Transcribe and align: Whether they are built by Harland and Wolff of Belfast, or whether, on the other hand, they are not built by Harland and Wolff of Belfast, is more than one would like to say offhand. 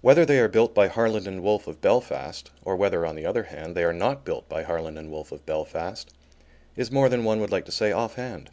Whether 0.00 0.26
they 0.26 0.40
are 0.40 0.48
built 0.48 0.74
by 0.74 0.88
Harland 0.88 1.28
and 1.28 1.40
Wolff 1.40 1.68
of 1.68 1.80
Belfast, 1.80 2.50
or 2.64 2.74
whether, 2.74 3.06
on 3.06 3.14
the 3.14 3.24
other 3.24 3.44
hand, 3.44 3.76
they 3.76 3.84
are 3.84 3.92
not 3.92 4.24
built 4.24 4.48
by 4.48 4.64
Harland 4.64 4.98
and 4.98 5.12
Wolff 5.12 5.30
of 5.30 5.46
Belfast, 5.46 6.12
is 6.74 6.90
more 6.90 7.08
than 7.08 7.22
one 7.22 7.38
would 7.38 7.52
like 7.52 7.66
to 7.66 7.70
say 7.70 7.92
offhand. 7.92 8.50